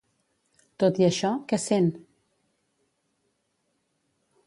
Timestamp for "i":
1.01-1.05